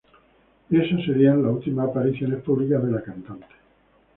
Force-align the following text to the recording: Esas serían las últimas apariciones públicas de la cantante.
Esas 0.71 1.05
serían 1.05 1.43
las 1.43 1.51
últimas 1.53 1.87
apariciones 1.89 2.41
públicas 2.41 2.83
de 2.83 2.91
la 2.91 3.03
cantante. 3.03 3.45